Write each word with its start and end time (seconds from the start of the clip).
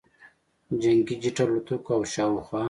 جنګي 0.81 1.15
جټ 1.21 1.37
الوتکو 1.43 1.89
او 1.95 2.01
شاوخوا 2.13 2.59